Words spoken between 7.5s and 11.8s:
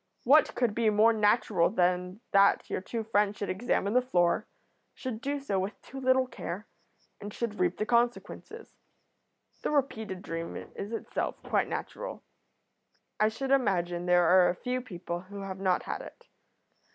reap the consequences? The repeated dream is itself quite